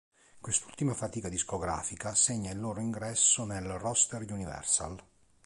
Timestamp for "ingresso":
2.81-3.45